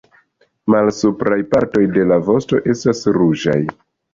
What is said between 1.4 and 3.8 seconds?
partoj de la vosto estas ruĝaj.